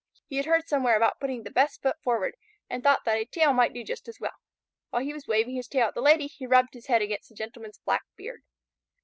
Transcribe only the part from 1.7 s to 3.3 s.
foot forward, and thought that a